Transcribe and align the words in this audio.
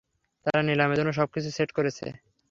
তারা 0.45 0.61
নিলামের 0.67 0.97
জন্য 0.99 1.11
সব 1.19 1.27
কিছু 1.33 1.49
সেট 1.57 1.69
করছে। 1.77 2.05